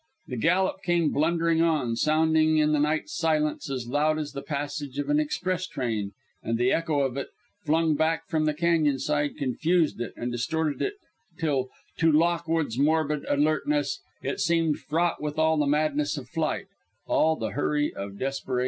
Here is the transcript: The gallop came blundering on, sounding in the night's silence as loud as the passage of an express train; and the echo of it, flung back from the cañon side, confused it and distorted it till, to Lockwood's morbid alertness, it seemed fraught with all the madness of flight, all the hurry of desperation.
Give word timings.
The 0.27 0.35
gallop 0.37 0.81
came 0.81 1.11
blundering 1.11 1.61
on, 1.61 1.95
sounding 1.95 2.57
in 2.57 2.71
the 2.71 2.79
night's 2.79 3.15
silence 3.15 3.69
as 3.69 3.87
loud 3.87 4.17
as 4.17 4.31
the 4.31 4.41
passage 4.41 4.97
of 4.97 5.11
an 5.11 5.19
express 5.19 5.67
train; 5.67 6.13
and 6.41 6.57
the 6.57 6.71
echo 6.71 7.01
of 7.01 7.17
it, 7.17 7.29
flung 7.65 7.93
back 7.93 8.27
from 8.27 8.45
the 8.45 8.55
cañon 8.55 8.99
side, 8.99 9.37
confused 9.37 10.01
it 10.01 10.13
and 10.17 10.31
distorted 10.31 10.81
it 10.81 10.95
till, 11.37 11.69
to 11.99 12.11
Lockwood's 12.11 12.79
morbid 12.79 13.27
alertness, 13.29 13.99
it 14.23 14.39
seemed 14.39 14.79
fraught 14.79 15.21
with 15.21 15.37
all 15.37 15.57
the 15.57 15.67
madness 15.67 16.17
of 16.17 16.27
flight, 16.27 16.65
all 17.05 17.35
the 17.35 17.49
hurry 17.51 17.93
of 17.93 18.17
desperation. 18.17 18.59